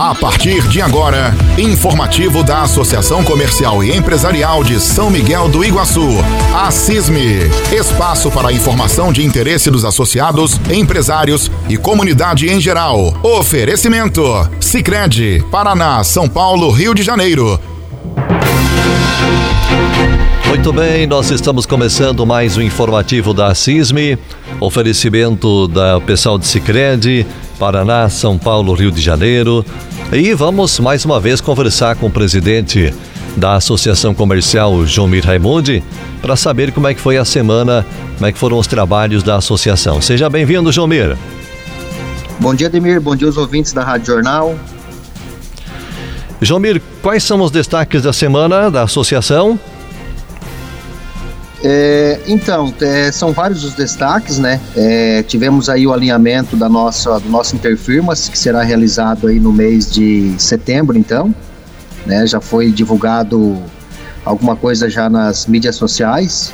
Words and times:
A 0.00 0.14
partir 0.14 0.62
de 0.68 0.80
agora, 0.80 1.34
informativo 1.58 2.44
da 2.44 2.62
Associação 2.62 3.24
Comercial 3.24 3.82
e 3.82 3.96
Empresarial 3.96 4.62
de 4.62 4.78
São 4.78 5.10
Miguel 5.10 5.48
do 5.48 5.64
Iguaçu, 5.64 6.08
a 6.54 6.70
CISME. 6.70 7.38
Espaço 7.72 8.30
para 8.30 8.52
informação 8.52 9.12
de 9.12 9.26
interesse 9.26 9.72
dos 9.72 9.84
associados, 9.84 10.60
empresários 10.70 11.50
e 11.68 11.76
comunidade 11.76 12.48
em 12.48 12.60
geral. 12.60 13.12
Oferecimento: 13.24 14.22
Sicredi, 14.60 15.44
Paraná, 15.50 16.04
São 16.04 16.28
Paulo, 16.28 16.70
Rio 16.70 16.94
de 16.94 17.02
Janeiro. 17.02 17.60
Muito 20.48 20.72
bem, 20.72 21.06
nós 21.06 21.30
estamos 21.30 21.66
começando 21.66 22.24
mais 22.24 22.56
um 22.56 22.62
informativo 22.62 23.34
da 23.34 23.54
CISME, 23.54 24.18
oferecimento 24.60 25.68
da 25.68 26.00
pessoal 26.00 26.38
de 26.38 26.46
Sicredi, 26.46 27.26
Paraná, 27.58 28.08
São 28.08 28.38
Paulo, 28.38 28.74
Rio 28.74 28.90
de 28.90 29.00
Janeiro. 29.00 29.64
E 30.12 30.32
vamos 30.34 30.78
mais 30.80 31.04
uma 31.04 31.20
vez 31.20 31.40
conversar 31.40 31.96
com 31.96 32.06
o 32.06 32.10
presidente 32.10 32.92
da 33.36 33.54
Associação 33.54 34.14
Comercial, 34.14 34.84
Jomir 34.84 35.24
Raimundi, 35.24 35.82
para 36.20 36.34
saber 36.34 36.72
como 36.72 36.88
é 36.88 36.94
que 36.94 37.00
foi 37.00 37.16
a 37.16 37.24
semana, 37.24 37.86
como 38.14 38.26
é 38.26 38.32
que 38.32 38.38
foram 38.38 38.58
os 38.58 38.66
trabalhos 38.66 39.22
da 39.22 39.36
associação. 39.36 40.00
Seja 40.02 40.28
bem-vindo, 40.28 40.72
Jomir. 40.72 41.16
Bom 42.40 42.54
dia, 42.54 42.70
Demir. 42.70 43.00
Bom 43.00 43.14
dia 43.14 43.26
aos 43.26 43.36
ouvintes 43.36 43.72
da 43.72 43.82
Rádio 43.82 44.06
Jornal. 44.06 44.58
Jomir, 46.40 46.80
quais 47.02 47.24
são 47.24 47.40
os 47.40 47.50
destaques 47.50 48.02
da 48.02 48.12
semana 48.12 48.70
da 48.70 48.82
associação? 48.82 49.58
É, 51.62 52.20
então, 52.26 52.72
é, 52.80 53.10
são 53.10 53.32
vários 53.32 53.64
os 53.64 53.74
destaques, 53.74 54.38
né? 54.38 54.60
É, 54.76 55.22
tivemos 55.24 55.68
aí 55.68 55.86
o 55.86 55.92
alinhamento 55.92 56.56
da 56.56 56.68
nossa, 56.68 57.18
do 57.18 57.28
nosso 57.28 57.56
Interfirmas, 57.56 58.28
que 58.28 58.38
será 58.38 58.62
realizado 58.62 59.26
aí 59.26 59.40
no 59.40 59.52
mês 59.52 59.90
de 59.90 60.34
setembro, 60.38 60.96
então. 60.96 61.34
Né? 62.06 62.26
Já 62.26 62.40
foi 62.40 62.70
divulgado 62.70 63.60
alguma 64.24 64.54
coisa 64.54 64.88
já 64.88 65.10
nas 65.10 65.46
mídias 65.46 65.76
sociais. 65.76 66.52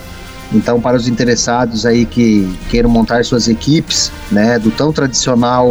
Então, 0.52 0.80
para 0.80 0.96
os 0.96 1.08
interessados 1.08 1.84
aí 1.84 2.06
que 2.06 2.56
queiram 2.70 2.88
montar 2.88 3.24
suas 3.24 3.48
equipes, 3.48 4.12
né, 4.30 4.58
do 4.58 4.70
tão 4.70 4.92
tradicional 4.92 5.68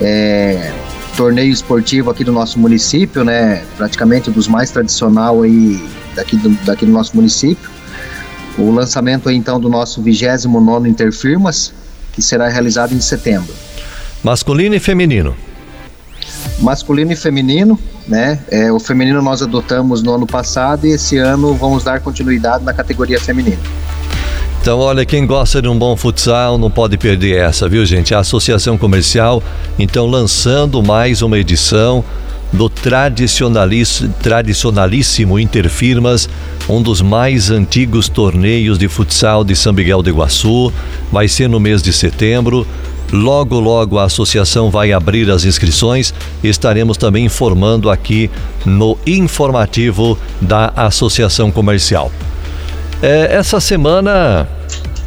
é, 0.00 0.72
torneio 1.16 1.52
esportivo 1.52 2.10
aqui 2.10 2.22
do 2.22 2.32
nosso 2.32 2.58
município, 2.58 3.24
né, 3.24 3.62
praticamente 3.76 4.30
dos 4.30 4.46
mais 4.46 4.70
tradicional 4.70 5.42
aí 5.42 5.82
daqui 6.14 6.36
do, 6.36 6.50
daqui 6.64 6.84
do 6.84 6.92
nosso 6.92 7.16
município, 7.16 7.70
o 8.58 8.70
lançamento 8.70 9.30
então 9.30 9.60
do 9.60 9.68
nosso 9.68 10.02
29 10.02 10.88
Interfirmas, 10.88 11.72
que 12.12 12.20
será 12.20 12.48
realizado 12.48 12.94
em 12.94 13.00
setembro. 13.00 13.52
Masculino 14.22 14.74
e 14.74 14.80
feminino. 14.80 15.34
Masculino 16.58 17.12
e 17.12 17.16
feminino, 17.16 17.78
né? 18.06 18.38
É, 18.50 18.70
o 18.70 18.78
feminino 18.78 19.22
nós 19.22 19.42
adotamos 19.42 20.02
no 20.02 20.14
ano 20.14 20.26
passado 20.26 20.86
e 20.86 20.90
esse 20.90 21.16
ano 21.16 21.54
vamos 21.54 21.82
dar 21.82 22.00
continuidade 22.00 22.64
na 22.64 22.72
categoria 22.72 23.18
feminina. 23.18 23.58
Então, 24.60 24.78
olha, 24.78 25.06
quem 25.06 25.26
gosta 25.26 25.62
de 25.62 25.68
um 25.68 25.78
bom 25.78 25.96
futsal 25.96 26.58
não 26.58 26.70
pode 26.70 26.98
perder 26.98 27.38
essa, 27.38 27.66
viu, 27.66 27.86
gente? 27.86 28.14
A 28.14 28.18
Associação 28.18 28.76
Comercial, 28.76 29.42
então, 29.78 30.06
lançando 30.06 30.82
mais 30.82 31.22
uma 31.22 31.38
edição 31.38 32.04
do 32.52 32.68
tradicionalíssimo 32.68 35.38
Interfirmas, 35.38 36.28
um 36.68 36.82
dos 36.82 37.00
mais 37.00 37.50
antigos 37.50 38.08
torneios 38.08 38.76
de 38.78 38.88
futsal 38.88 39.44
de 39.44 39.54
São 39.54 39.72
Miguel 39.72 40.02
do 40.02 40.10
Iguaçu. 40.10 40.72
Vai 41.12 41.28
ser 41.28 41.48
no 41.48 41.60
mês 41.60 41.80
de 41.82 41.92
setembro. 41.92 42.66
Logo, 43.12 43.58
logo 43.58 43.98
a 43.98 44.04
associação 44.04 44.70
vai 44.70 44.92
abrir 44.92 45.28
as 45.30 45.44
inscrições 45.44 46.14
estaremos 46.44 46.96
também 46.96 47.24
informando 47.24 47.90
aqui 47.90 48.30
no 48.64 48.96
informativo 49.04 50.16
da 50.40 50.72
Associação 50.76 51.50
Comercial. 51.50 52.12
É, 53.02 53.34
essa 53.34 53.58
semana 53.58 54.48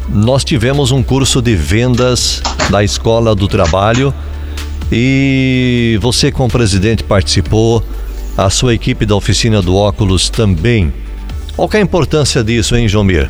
nós 0.10 0.44
tivemos 0.44 0.92
um 0.92 1.02
curso 1.02 1.42
de 1.42 1.56
vendas 1.56 2.44
da 2.70 2.84
Escola 2.84 3.34
do 3.34 3.48
Trabalho 3.48 4.14
e 4.96 5.98
você, 6.00 6.32
como 6.32 6.50
presidente, 6.50 7.04
participou, 7.04 7.84
a 8.38 8.50
sua 8.50 8.74
equipe 8.76 9.06
da 9.06 9.16
oficina 9.16 9.62
do 9.62 9.76
óculos 9.76 10.30
também. 10.30 10.94
Qual 11.56 11.70
é 11.74 11.78
a 11.78 11.82
importância 11.82 12.44
disso, 12.44 12.76
hein, 12.76 12.88
Jomir? 12.88 13.30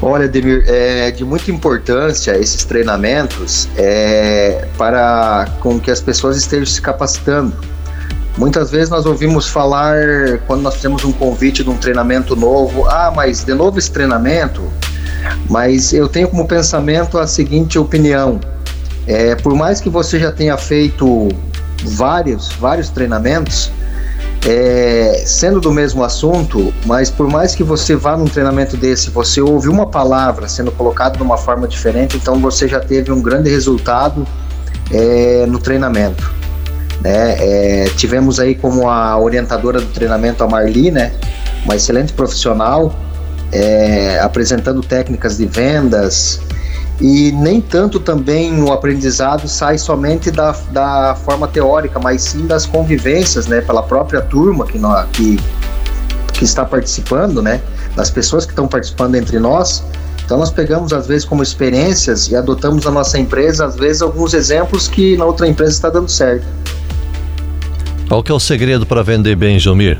Olha, 0.00 0.28
Demir, 0.28 0.64
é 0.66 1.10
de 1.10 1.24
muita 1.24 1.50
importância 1.50 2.36
esses 2.36 2.64
treinamentos 2.64 3.68
é, 3.76 4.66
para 4.76 5.48
com 5.60 5.78
que 5.78 5.90
as 5.90 6.00
pessoas 6.00 6.36
estejam 6.36 6.66
se 6.66 6.80
capacitando. 6.80 7.56
Muitas 8.36 8.70
vezes 8.70 8.90
nós 8.90 9.06
ouvimos 9.06 9.46
falar, 9.46 10.38
quando 10.46 10.62
nós 10.62 10.80
temos 10.80 11.04
um 11.04 11.12
convite 11.12 11.62
de 11.62 11.70
um 11.70 11.76
treinamento 11.76 12.34
novo, 12.34 12.86
ah, 12.88 13.12
mas 13.14 13.44
de 13.44 13.54
novo 13.54 13.78
esse 13.78 13.90
treinamento? 13.90 14.62
Mas 15.48 15.92
eu 15.92 16.08
tenho 16.08 16.28
como 16.28 16.46
pensamento 16.48 17.18
a 17.18 17.26
seguinte 17.26 17.78
opinião: 17.78 18.40
é, 19.06 19.34
por 19.34 19.54
mais 19.54 19.80
que 19.80 19.88
você 19.88 20.18
já 20.18 20.30
tenha 20.30 20.56
feito 20.56 21.28
vários, 21.84 22.52
vários 22.52 22.88
treinamentos, 22.88 23.70
é, 24.46 25.22
sendo 25.24 25.60
do 25.60 25.72
mesmo 25.72 26.02
assunto, 26.02 26.72
mas 26.84 27.10
por 27.10 27.28
mais 27.28 27.54
que 27.54 27.62
você 27.62 27.94
vá 27.94 28.16
num 28.16 28.24
treinamento 28.24 28.76
desse, 28.76 29.10
você 29.10 29.40
ouve 29.40 29.68
uma 29.68 29.86
palavra 29.86 30.48
sendo 30.48 30.72
colocada 30.72 31.16
de 31.16 31.22
uma 31.22 31.36
forma 31.36 31.68
diferente, 31.68 32.16
então 32.16 32.40
você 32.40 32.66
já 32.66 32.80
teve 32.80 33.12
um 33.12 33.22
grande 33.22 33.50
resultado 33.50 34.26
é, 34.90 35.46
no 35.46 35.58
treinamento. 35.58 36.32
Né? 37.00 37.36
É, 37.38 37.84
tivemos 37.96 38.40
aí 38.40 38.54
como 38.54 38.88
a 38.88 39.18
orientadora 39.18 39.80
do 39.80 39.88
treinamento 39.88 40.42
a 40.42 40.48
Marli, 40.48 40.90
né? 40.90 41.12
uma 41.64 41.76
excelente 41.76 42.12
profissional, 42.12 42.94
é, 43.52 44.18
apresentando 44.20 44.80
técnicas 44.80 45.36
de 45.36 45.46
vendas, 45.46 46.40
e 47.02 47.32
nem 47.32 47.60
tanto 47.60 47.98
também 47.98 48.62
o 48.62 48.72
aprendizado 48.72 49.48
sai 49.48 49.76
somente 49.76 50.30
da, 50.30 50.52
da 50.70 51.16
forma 51.16 51.48
teórica, 51.48 51.98
mas 51.98 52.22
sim 52.22 52.46
das 52.46 52.64
convivências, 52.64 53.48
né, 53.48 53.60
pela 53.60 53.82
própria 53.82 54.20
turma 54.20 54.64
que, 54.64 54.78
nós, 54.78 55.04
que, 55.10 55.36
que 56.32 56.44
está 56.44 56.64
participando, 56.64 57.42
né, 57.42 57.60
das 57.96 58.08
pessoas 58.08 58.46
que 58.46 58.52
estão 58.52 58.68
participando 58.68 59.16
entre 59.16 59.40
nós. 59.40 59.82
Então 60.24 60.38
nós 60.38 60.52
pegamos 60.52 60.92
às 60.92 61.08
vezes 61.08 61.24
como 61.24 61.42
experiências 61.42 62.28
e 62.28 62.36
adotamos 62.36 62.84
na 62.84 62.92
nossa 62.92 63.18
empresa 63.18 63.66
às 63.66 63.74
vezes 63.74 64.00
alguns 64.00 64.32
exemplos 64.32 64.86
que 64.86 65.16
na 65.16 65.24
outra 65.24 65.48
empresa 65.48 65.72
está 65.72 65.90
dando 65.90 66.08
certo. 66.08 66.46
Qual 68.06 68.22
que 68.22 68.30
é 68.30 68.34
o 68.34 68.38
segredo 68.38 68.86
para 68.86 69.02
vender 69.02 69.34
bem, 69.34 69.58
Jomir? 69.58 69.98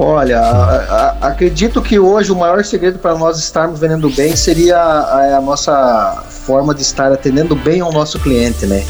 Olha, 0.00 0.38
a, 0.38 1.16
a, 1.20 1.28
acredito 1.28 1.82
que 1.82 1.98
hoje 1.98 2.30
o 2.30 2.36
maior 2.36 2.64
segredo 2.64 3.00
para 3.00 3.18
nós 3.18 3.36
estarmos 3.36 3.80
vendendo 3.80 4.08
bem 4.10 4.36
seria 4.36 4.78
a, 4.78 5.38
a, 5.38 5.40
nossa 5.40 6.22
forma 6.30 6.72
de 6.72 6.82
estar 6.82 7.10
atendendo 7.10 7.56
bem 7.56 7.80
ao 7.80 7.92
nosso 7.92 8.20
cliente, 8.20 8.64
né? 8.64 8.84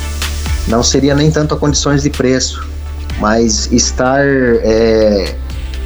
Não 0.66 0.82
seria 0.82 1.14
nem 1.14 1.30
tanto 1.30 1.54
a 1.54 1.56
condições 1.56 2.02
de 2.02 2.10
preço, 2.10 2.68
mas 3.18 3.72
estar 3.72 4.20
é, 4.22 5.34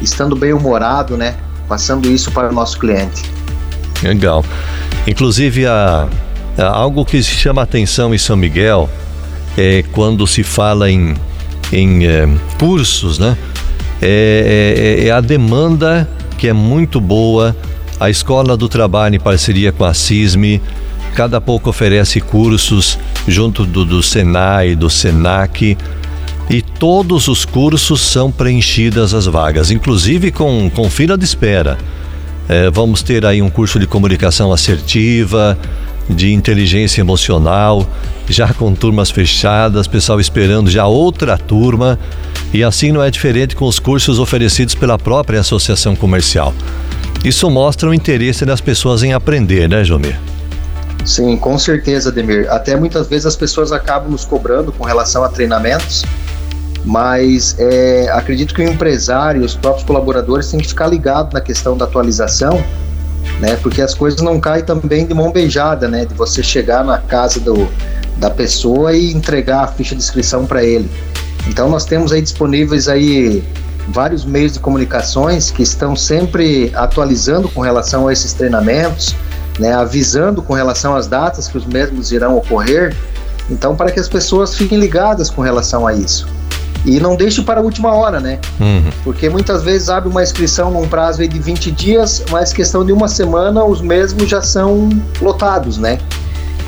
estando 0.00 0.34
bem 0.34 0.52
humorado, 0.52 1.16
né? 1.16 1.36
Passando 1.68 2.10
isso 2.10 2.32
para 2.32 2.48
o 2.48 2.52
nosso 2.52 2.76
cliente. 2.80 3.22
Legal. 4.02 4.44
Inclusive, 5.06 5.66
a, 5.66 6.08
algo 6.58 7.04
que 7.04 7.22
chama 7.22 7.62
atenção 7.62 8.12
em 8.12 8.18
São 8.18 8.36
Miguel 8.36 8.90
é 9.56 9.84
quando 9.92 10.26
se 10.26 10.42
fala 10.42 10.90
em, 10.90 11.14
em 11.72 12.06
é, 12.06 12.28
cursos, 12.58 13.20
né? 13.20 13.36
É, 14.04 14.98
é, 15.04 15.06
é, 15.06 15.10
a 15.12 15.20
demanda 15.20 16.08
que 16.36 16.48
é 16.48 16.52
muito 16.52 17.00
boa. 17.00 17.56
A 18.00 18.10
Escola 18.10 18.56
do 18.56 18.68
Trabalho, 18.68 19.14
em 19.14 19.20
parceria 19.20 19.70
com 19.70 19.84
a 19.84 19.94
CISME, 19.94 20.60
cada 21.14 21.40
pouco 21.40 21.70
oferece 21.70 22.20
cursos 22.20 22.98
junto 23.28 23.64
do, 23.64 23.84
do 23.84 24.02
Senai, 24.02 24.74
do 24.74 24.90
Senac. 24.90 25.78
E 26.50 26.60
todos 26.60 27.28
os 27.28 27.44
cursos 27.44 28.00
são 28.00 28.32
preenchidas 28.32 29.14
as 29.14 29.26
vagas, 29.26 29.70
inclusive 29.70 30.32
com, 30.32 30.68
com 30.74 30.90
fila 30.90 31.16
de 31.16 31.24
espera. 31.24 31.78
É, 32.48 32.68
vamos 32.70 33.02
ter 33.02 33.24
aí 33.24 33.40
um 33.40 33.48
curso 33.48 33.78
de 33.78 33.86
comunicação 33.86 34.52
assertiva, 34.52 35.56
de 36.10 36.32
inteligência 36.32 37.00
emocional, 37.00 37.88
já 38.28 38.52
com 38.52 38.74
turmas 38.74 39.10
fechadas, 39.10 39.86
pessoal 39.86 40.20
esperando 40.20 40.68
já 40.68 40.86
outra 40.86 41.38
turma. 41.38 41.98
E 42.52 42.62
assim 42.62 42.92
não 42.92 43.02
é 43.02 43.10
diferente 43.10 43.56
com 43.56 43.66
os 43.66 43.78
cursos 43.78 44.18
oferecidos 44.18 44.74
pela 44.74 44.98
própria 44.98 45.40
associação 45.40 45.96
comercial. 45.96 46.52
Isso 47.24 47.48
mostra 47.50 47.88
o 47.88 47.94
interesse 47.94 48.44
das 48.44 48.60
pessoas 48.60 49.02
em 49.02 49.12
aprender, 49.12 49.68
né, 49.68 49.84
Jomir? 49.84 50.18
Sim, 51.04 51.36
com 51.36 51.58
certeza, 51.58 52.12
Demir. 52.12 52.48
Até 52.50 52.76
muitas 52.76 53.08
vezes 53.08 53.26
as 53.26 53.36
pessoas 53.36 53.72
acabam 53.72 54.10
nos 54.10 54.24
cobrando 54.24 54.70
com 54.72 54.84
relação 54.84 55.24
a 55.24 55.28
treinamentos, 55.28 56.04
mas 56.84 57.56
é, 57.58 58.08
acredito 58.12 58.54
que 58.54 58.60
o 58.60 58.68
empresário 58.68 59.44
os 59.44 59.54
próprios 59.54 59.84
colaboradores 59.84 60.50
têm 60.50 60.60
que 60.60 60.68
ficar 60.68 60.86
ligados 60.86 61.32
na 61.32 61.40
questão 61.40 61.76
da 61.76 61.84
atualização, 61.84 62.62
né? 63.40 63.56
Porque 63.62 63.80
as 63.80 63.94
coisas 63.94 64.20
não 64.20 64.38
caem 64.38 64.64
também 64.64 65.06
de 65.06 65.14
mão 65.14 65.32
beijada, 65.32 65.88
né? 65.88 66.04
De 66.04 66.14
você 66.14 66.42
chegar 66.42 66.84
na 66.84 66.98
casa 66.98 67.40
do, 67.40 67.68
da 68.18 68.30
pessoa 68.30 68.92
e 68.94 69.12
entregar 69.12 69.64
a 69.64 69.66
ficha 69.68 69.94
de 69.94 70.02
inscrição 70.02 70.46
para 70.46 70.64
ele. 70.64 70.88
Então 71.46 71.68
nós 71.68 71.84
temos 71.84 72.12
aí 72.12 72.22
disponíveis 72.22 72.88
aí 72.88 73.42
vários 73.88 74.24
meios 74.24 74.52
de 74.52 74.60
comunicações 74.60 75.50
que 75.50 75.62
estão 75.62 75.96
sempre 75.96 76.70
atualizando 76.74 77.48
com 77.48 77.60
relação 77.60 78.08
a 78.08 78.12
esses 78.12 78.32
treinamentos, 78.32 79.14
né, 79.58 79.72
avisando 79.74 80.40
com 80.40 80.54
relação 80.54 80.94
às 80.94 81.06
datas 81.06 81.48
que 81.48 81.58
os 81.58 81.66
mesmos 81.66 82.12
irão 82.12 82.36
ocorrer. 82.36 82.96
Então 83.50 83.74
para 83.74 83.90
que 83.90 83.98
as 83.98 84.08
pessoas 84.08 84.54
fiquem 84.54 84.78
ligadas 84.78 85.28
com 85.30 85.42
relação 85.42 85.86
a 85.86 85.92
isso. 85.92 86.28
E 86.84 86.98
não 86.98 87.14
deixe 87.14 87.42
para 87.42 87.60
a 87.60 87.62
última 87.62 87.94
hora, 87.94 88.18
né? 88.18 88.40
Uhum. 88.58 88.90
Porque 89.04 89.28
muitas 89.28 89.62
vezes 89.62 89.88
abre 89.88 90.08
uma 90.08 90.22
inscrição 90.22 90.70
num 90.70 90.88
prazo 90.88 91.26
de 91.26 91.38
20 91.38 91.70
dias, 91.70 92.24
mas 92.30 92.52
questão 92.52 92.84
de 92.84 92.92
uma 92.92 93.06
semana 93.06 93.64
os 93.64 93.80
mesmos 93.80 94.28
já 94.28 94.42
são 94.42 94.88
lotados, 95.20 95.78
né? 95.78 95.98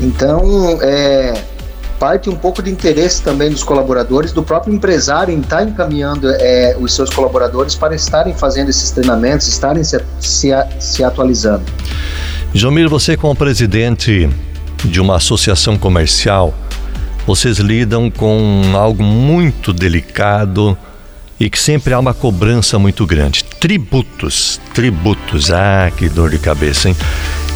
Então, 0.01 0.79
é, 0.83 1.35
parte 2.05 2.29
um 2.29 2.37
pouco 2.37 2.63
de 2.63 2.71
interesse 2.71 3.23
também 3.23 3.49
dos 3.49 3.63
colaboradores, 3.63 4.31
do 4.31 4.43
próprio 4.43 4.75
empresário 4.75 5.33
em 5.33 5.41
estar 5.41 5.57
tá 5.57 5.65
encaminhando 5.65 6.29
é, 6.29 6.77
os 6.79 6.95
seus 6.95 7.09
colaboradores 7.09 7.75
para 7.75 7.95
estarem 7.95 8.35
fazendo 8.35 8.69
esses 8.69 8.91
treinamentos, 8.91 9.49
estarem 9.49 9.83
se, 9.83 9.99
se, 10.21 10.51
se 10.79 11.03
atualizando. 11.03 11.65
Jomir, 12.53 12.91
você 12.91 13.17
como 13.17 13.35
presidente 13.35 14.29
de 14.85 15.01
uma 15.01 15.17
associação 15.17 15.79
comercial, 15.79 16.53
vocês 17.27 17.57
lidam 17.57 18.11
com 18.11 18.61
algo 18.75 19.03
muito 19.03 19.73
delicado 19.73 20.77
e 21.41 21.49
que 21.49 21.59
sempre 21.59 21.95
há 21.95 21.99
uma 21.99 22.13
cobrança 22.13 22.79
muito 22.79 23.07
grande. 23.07 23.43
Tributos, 23.45 24.61
tributos. 24.75 25.51
Ah, 25.51 25.91
que 25.97 26.07
dor 26.11 26.29
de 26.29 26.39
cabeça, 26.39 26.91
hein? 26.91 26.97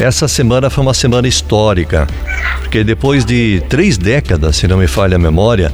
Essa 0.01 0.29
semana 0.29 0.71
foi 0.71 0.83
uma 0.83 0.95
semana 0.95 1.27
histórica, 1.27 2.07
porque 2.61 2.85
depois 2.85 3.25
de 3.25 3.61
três 3.69 3.99
décadas, 3.99 4.57
se 4.57 4.69
não 4.69 4.77
me 4.79 4.87
falha 4.87 5.17
a 5.17 5.19
memória, 5.19 5.73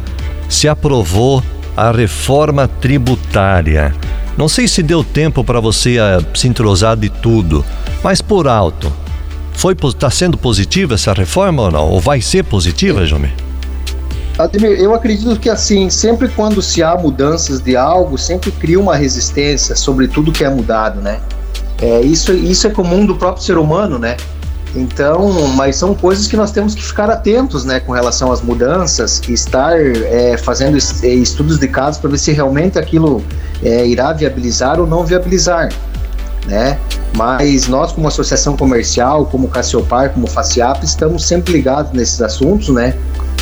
se 0.49 0.67
aprovou 0.67 1.43
a 1.77 1.91
reforma 1.91 2.67
tributária. 2.67 3.95
Não 4.35 4.49
sei 4.49 4.67
se 4.67 4.83
deu 4.83 5.05
tempo 5.05 5.45
para 5.45 5.61
você 5.61 5.99
uh, 5.99 6.25
se 6.35 6.49
entrosar 6.49 6.97
de 6.97 7.11
tudo, 7.11 7.63
mas 8.03 8.23
por 8.23 8.49
alto. 8.49 8.91
Foi 9.53 9.77
está 9.85 10.11
sendo 10.11 10.39
positiva 10.39 10.95
essa 10.95 11.13
reforma 11.13 11.65
ou 11.65 11.71
não? 11.71 11.89
Ou 11.91 12.01
vai 12.01 12.23
ser 12.23 12.45
positiva, 12.45 13.05
Jomir? 13.05 13.35
Ademir, 14.39 14.81
eu 14.81 14.95
acredito 14.95 15.39
que 15.39 15.51
assim, 15.51 15.91
sempre 15.91 16.29
quando 16.29 16.63
se 16.63 16.83
há 16.83 16.97
mudanças 16.97 17.61
de 17.61 17.77
algo, 17.77 18.17
sempre 18.17 18.51
cria 18.51 18.81
uma 18.81 18.97
resistência 18.97 19.77
sobre 19.77 20.09
tudo 20.09 20.33
que 20.33 20.43
é 20.43 20.49
mudado, 20.49 21.01
né? 21.03 21.21
É, 21.81 22.01
isso, 22.01 22.33
isso 22.33 22.67
é 22.67 22.71
comum 22.71 23.05
do 23.05 23.17
próprio 23.17 23.45
ser 23.45 23.59
humano, 23.59 23.99
né? 23.99 24.17
Então, 24.77 25.49
mas 25.55 25.77
são 25.77 25.95
coisas 25.95 26.27
que 26.27 26.37
nós 26.37 26.51
temos 26.51 26.75
que 26.75 26.83
ficar 26.83 27.09
atentos, 27.09 27.65
né, 27.65 27.79
com 27.79 27.93
relação 27.93 28.33
às 28.33 28.43
mudanças, 28.43 29.23
estar 29.29 29.79
é, 29.79 30.37
fazendo 30.37 30.77
é, 30.77 31.09
estudos 31.09 31.59
de 31.59 31.69
casos 31.69 32.01
para 32.01 32.11
ver 32.11 32.19
se 32.19 32.33
realmente 32.33 32.77
aquilo 32.77 33.23
é, 33.63 33.87
irá 33.87 34.13
viabilizar 34.13 34.81
ou 34.81 34.87
não 34.87 35.05
viabilizar, 35.05 35.69
né? 36.47 36.79
Mas 37.17 37.69
nós, 37.69 37.93
como 37.93 38.09
associação 38.09 38.57
comercial, 38.57 39.27
como 39.27 39.47
Cassiopar, 39.47 40.11
como 40.11 40.27
Faciap, 40.27 40.85
estamos 40.85 41.25
sempre 41.25 41.53
ligados 41.53 41.93
nesses 41.93 42.21
assuntos, 42.21 42.71
né? 42.71 42.95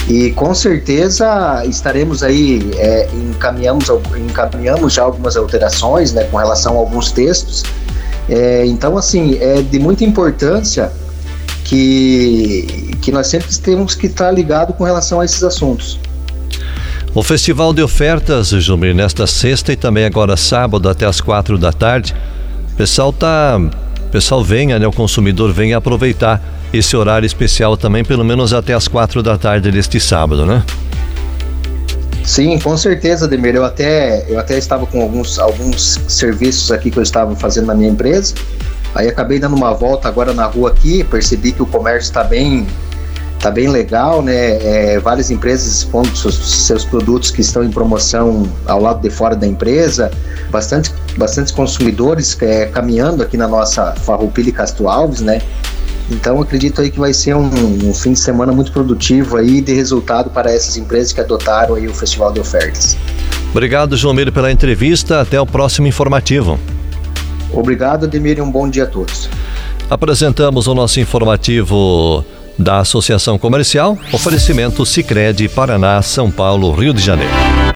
E 0.08 0.32
com 0.32 0.52
certeza 0.54 1.64
estaremos 1.64 2.22
aí, 2.22 2.70
é, 2.76 3.08
encaminhamos, 3.30 3.88
encaminhamos 4.18 4.92
já 4.92 5.04
algumas 5.04 5.36
alterações 5.36 6.12
né, 6.12 6.24
com 6.24 6.36
relação 6.36 6.74
a 6.74 6.78
alguns 6.78 7.12
textos. 7.12 7.62
É, 8.28 8.64
então, 8.66 8.96
assim, 8.96 9.36
é 9.40 9.62
de 9.62 9.78
muita 9.78 10.04
importância 10.04 10.92
que, 11.64 12.96
que 13.00 13.10
nós 13.10 13.26
sempre 13.26 13.54
temos 13.58 13.94
que 13.94 14.06
estar 14.06 14.30
ligado 14.30 14.72
com 14.72 14.84
relação 14.84 15.20
a 15.20 15.24
esses 15.24 15.42
assuntos. 15.42 15.98
O 17.14 17.22
Festival 17.22 17.74
de 17.74 17.82
Ofertas, 17.82 18.48
Jumir, 18.48 18.94
nesta 18.94 19.26
sexta 19.26 19.72
e 19.72 19.76
também 19.76 20.04
agora 20.04 20.36
sábado 20.36 20.88
até 20.88 21.04
as 21.04 21.20
quatro 21.20 21.58
da 21.58 21.72
tarde, 21.72 22.14
o 22.72 22.76
pessoal 22.76 23.12
tá, 23.12 23.60
pessoal 24.12 24.44
venha, 24.44 24.78
né, 24.78 24.86
o 24.86 24.92
consumidor 24.92 25.52
venha 25.52 25.78
aproveitar 25.78 26.40
esse 26.72 26.96
horário 26.96 27.26
especial 27.26 27.76
também, 27.76 28.04
pelo 28.04 28.24
menos 28.24 28.52
até 28.52 28.74
as 28.74 28.86
quatro 28.86 29.22
da 29.22 29.36
tarde 29.36 29.70
deste 29.70 29.98
sábado, 29.98 30.46
né? 30.46 30.62
Sim, 32.24 32.58
com 32.58 32.76
certeza, 32.76 33.26
Demir. 33.26 33.54
Eu 33.54 33.64
até, 33.64 34.24
eu 34.28 34.38
até 34.38 34.56
estava 34.56 34.86
com 34.86 35.02
alguns, 35.02 35.38
alguns 35.38 36.00
serviços 36.08 36.70
aqui 36.70 36.90
que 36.90 36.98
eu 36.98 37.02
estava 37.02 37.34
fazendo 37.34 37.66
na 37.66 37.74
minha 37.74 37.90
empresa. 37.90 38.34
Aí 38.94 39.08
acabei 39.08 39.38
dando 39.38 39.56
uma 39.56 39.72
volta 39.72 40.08
agora 40.08 40.32
na 40.32 40.46
rua 40.46 40.70
aqui, 40.70 41.02
percebi 41.04 41.52
que 41.52 41.62
o 41.62 41.66
comércio 41.66 42.08
está 42.08 42.22
bem, 42.22 42.66
tá 43.40 43.50
bem 43.50 43.68
legal, 43.68 44.22
né? 44.22 44.34
É, 44.34 44.98
várias 45.00 45.30
empresas 45.30 45.66
expondo 45.66 46.14
seus, 46.16 46.66
seus, 46.66 46.84
produtos 46.84 47.30
que 47.30 47.40
estão 47.40 47.64
em 47.64 47.70
promoção 47.70 48.46
ao 48.66 48.80
lado 48.80 49.00
de 49.00 49.08
fora 49.08 49.34
da 49.34 49.46
empresa, 49.46 50.10
bastante, 50.50 50.92
bastantes 51.16 51.52
consumidores 51.52 52.36
é, 52.42 52.66
caminhando 52.66 53.22
aqui 53.22 53.36
na 53.36 53.48
nossa 53.48 53.94
Farroupilha 53.94 54.52
Castro 54.52 54.88
Alves, 54.88 55.22
né? 55.22 55.40
Então 56.10 56.40
acredito 56.40 56.80
aí 56.80 56.90
que 56.90 56.98
vai 56.98 57.12
ser 57.12 57.34
um, 57.34 57.48
um, 57.88 57.94
fim 57.94 58.12
de 58.12 58.18
semana 58.18 58.52
muito 58.52 58.72
produtivo 58.72 59.36
aí 59.36 59.60
de 59.60 59.72
resultado 59.72 60.30
para 60.30 60.52
essas 60.52 60.76
empresas 60.76 61.12
que 61.12 61.20
adotaram 61.20 61.74
aí 61.74 61.86
o 61.86 61.94
Festival 61.94 62.32
de 62.32 62.40
Ofertas. 62.40 62.96
Obrigado, 63.50 63.96
João 63.96 64.14
Meiro, 64.14 64.32
pela 64.32 64.50
entrevista. 64.50 65.20
Até 65.20 65.40
o 65.40 65.46
próximo 65.46 65.86
informativo. 65.86 66.58
Obrigado, 67.52 68.06
Ademir, 68.06 68.38
e 68.38 68.40
um 68.40 68.50
bom 68.50 68.68
dia 68.68 68.84
a 68.84 68.86
todos. 68.86 69.28
Apresentamos 69.90 70.66
o 70.66 70.74
nosso 70.74 71.00
informativo 71.00 72.24
da 72.58 72.78
Associação 72.78 73.38
Comercial, 73.38 73.98
oferecimento 74.12 74.84
Sicredi 74.86 75.48
Paraná, 75.48 76.00
São 76.00 76.30
Paulo, 76.30 76.72
Rio 76.72 76.94
de 76.94 77.02
Janeiro. 77.02 77.62